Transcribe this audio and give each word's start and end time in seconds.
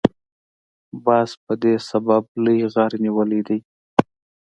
باز 1.05 1.29
په 1.43 1.53
دې 1.63 1.73
سبب 1.89 2.23
لوی 2.43 2.59
غر 2.73 2.91
نیولی 3.03 3.41
دی. 3.47 3.59